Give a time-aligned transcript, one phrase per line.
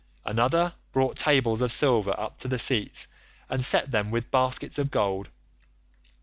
[0.25, 3.07] Another brought tables of silver up to the seats,
[3.47, 5.29] and set them with baskets of gold.